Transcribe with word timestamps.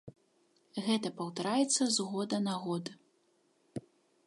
Гэта 0.85 1.11
паўтараецца 1.19 1.83
з 1.97 2.07
года 2.15 2.37
на 2.47 2.55
год. 2.65 2.85